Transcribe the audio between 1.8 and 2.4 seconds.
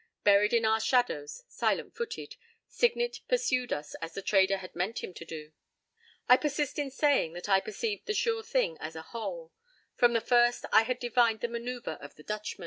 footed,